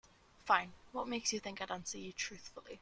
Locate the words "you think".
1.31-1.61